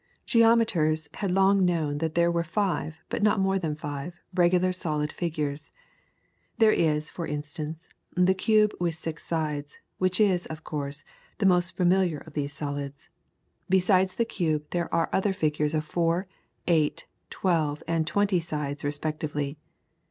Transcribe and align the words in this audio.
Geometers 0.25 1.07
had 1.13 1.29
long 1.29 1.63
known 1.63 1.99
that 1.99 2.15
there 2.15 2.31
were 2.31 2.43
five, 2.43 3.03
but 3.09 3.21
no 3.21 3.37
more 3.37 3.59
than 3.59 3.75
five, 3.75 4.19
regular 4.33 4.73
solid 4.73 5.11
figures. 5.11 5.69
There 6.57 6.71
is, 6.71 7.11
for 7.11 7.27
instance, 7.27 7.87
the 8.15 8.33
cube 8.33 8.71
with 8.79 8.95
six 8.95 9.23
sides, 9.23 9.77
which 9.99 10.19
is, 10.19 10.47
of 10.47 10.63
course, 10.63 11.03
the 11.37 11.45
most 11.45 11.77
familiar 11.77 12.17
of 12.17 12.33
these 12.33 12.51
solids. 12.51 13.09
Besides 13.69 14.15
the 14.15 14.25
cube 14.25 14.67
there 14.71 14.91
are 14.91 15.07
other 15.13 15.33
figures 15.33 15.75
of 15.75 15.85
four, 15.85 16.25
eight, 16.67 17.05
twelve, 17.29 17.83
and 17.87 18.07
twenty 18.07 18.39
sides 18.39 18.83
respectively. 18.83 19.59